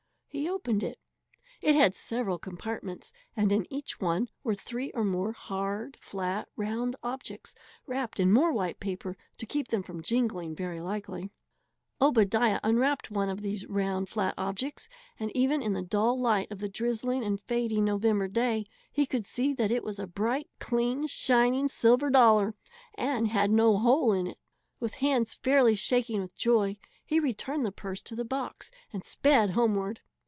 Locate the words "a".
19.99-20.07